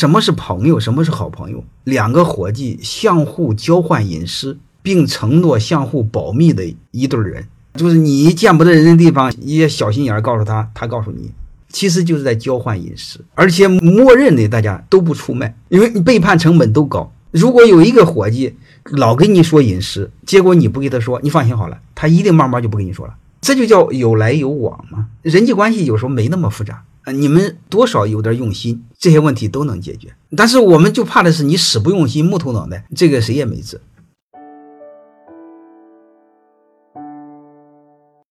[0.00, 0.80] 什么是朋友？
[0.80, 1.62] 什么是好朋友？
[1.84, 11.30] 两个伙计相互交换隐私，并承诺相互保密的一对人，就是你见不得人的地方，一些小心眼儿告诉他，他告诉你，
[11.68, 17.12] 其实就是在交换隐私，而且默认的大家都不出卖，因为你背叛成本都高。
[17.30, 18.54] 如果有一个伙计
[18.84, 23.14] 老跟你说隐私，结果你不给他说，你放心好了，他一定慢慢就不跟你说了。
[23.42, 25.08] 这就叫有来有往嘛。
[25.20, 26.84] 人际关系有时候没那么复杂。
[27.02, 30.14] 啊，你们多少有点用心，这些问题都能解决。
[30.36, 33.80] 但是我们就怕的是你死不用心，木头脑袋，这个谁也没治。